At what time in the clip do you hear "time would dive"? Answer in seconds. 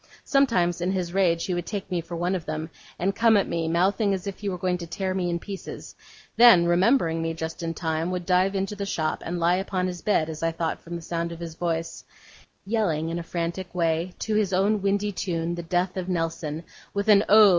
7.75-8.55